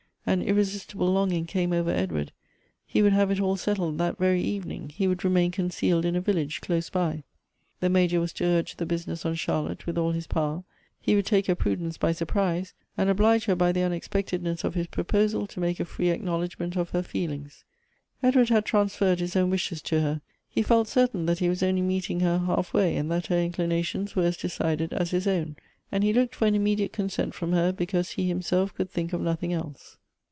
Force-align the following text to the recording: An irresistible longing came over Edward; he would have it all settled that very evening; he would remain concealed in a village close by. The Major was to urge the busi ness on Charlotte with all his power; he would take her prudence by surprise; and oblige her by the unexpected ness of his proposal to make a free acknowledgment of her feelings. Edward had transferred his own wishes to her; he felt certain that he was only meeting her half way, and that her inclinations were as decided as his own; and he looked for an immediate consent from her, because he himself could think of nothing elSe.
An 0.23 0.43
irresistible 0.43 1.11
longing 1.11 1.45
came 1.47 1.73
over 1.73 1.89
Edward; 1.89 2.31
he 2.85 3.01
would 3.01 3.11
have 3.11 3.31
it 3.31 3.41
all 3.41 3.57
settled 3.57 3.97
that 3.97 4.19
very 4.19 4.39
evening; 4.41 4.89
he 4.89 5.07
would 5.07 5.25
remain 5.25 5.49
concealed 5.49 6.05
in 6.05 6.15
a 6.15 6.21
village 6.21 6.61
close 6.61 6.91
by. 6.91 7.23
The 7.79 7.89
Major 7.89 8.19
was 8.21 8.31
to 8.33 8.45
urge 8.45 8.75
the 8.75 8.85
busi 8.85 9.07
ness 9.07 9.25
on 9.25 9.33
Charlotte 9.33 9.87
with 9.87 9.97
all 9.97 10.11
his 10.11 10.27
power; 10.27 10.63
he 11.01 11.15
would 11.15 11.25
take 11.25 11.47
her 11.47 11.55
prudence 11.55 11.97
by 11.97 12.11
surprise; 12.11 12.73
and 12.95 13.09
oblige 13.09 13.45
her 13.45 13.55
by 13.55 13.71
the 13.71 13.81
unexpected 13.81 14.43
ness 14.43 14.63
of 14.63 14.75
his 14.75 14.85
proposal 14.87 15.47
to 15.47 15.59
make 15.59 15.79
a 15.79 15.85
free 15.85 16.11
acknowledgment 16.11 16.75
of 16.77 16.91
her 16.91 17.03
feelings. 17.03 17.65
Edward 18.21 18.49
had 18.49 18.63
transferred 18.63 19.19
his 19.19 19.35
own 19.35 19.49
wishes 19.49 19.81
to 19.81 20.01
her; 20.01 20.21
he 20.47 20.61
felt 20.61 20.87
certain 20.87 21.25
that 21.25 21.39
he 21.39 21.49
was 21.49 21.63
only 21.63 21.81
meeting 21.81 22.19
her 22.19 22.37
half 22.37 22.75
way, 22.75 22.95
and 22.95 23.09
that 23.11 23.27
her 23.27 23.39
inclinations 23.39 24.15
were 24.15 24.23
as 24.25 24.37
decided 24.37 24.93
as 24.93 25.09
his 25.11 25.25
own; 25.27 25.55
and 25.91 26.03
he 26.03 26.13
looked 26.13 26.35
for 26.35 26.45
an 26.45 26.55
immediate 26.55 26.93
consent 26.93 27.33
from 27.33 27.53
her, 27.53 27.71
because 27.73 28.11
he 28.11 28.27
himself 28.29 28.73
could 28.75 28.89
think 28.89 29.13
of 29.13 29.19
nothing 29.19 29.51
elSe. 29.51 29.97